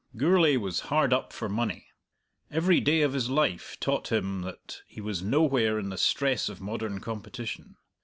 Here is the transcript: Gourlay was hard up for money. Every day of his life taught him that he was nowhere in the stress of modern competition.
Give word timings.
Gourlay 0.17 0.57
was 0.57 0.79
hard 0.89 1.13
up 1.13 1.31
for 1.31 1.47
money. 1.47 1.89
Every 2.49 2.79
day 2.79 3.03
of 3.03 3.13
his 3.13 3.29
life 3.29 3.79
taught 3.79 4.11
him 4.11 4.41
that 4.41 4.81
he 4.87 4.99
was 4.99 5.21
nowhere 5.21 5.77
in 5.77 5.89
the 5.89 5.95
stress 5.99 6.49
of 6.49 6.59
modern 6.59 6.99
competition. 7.01 7.75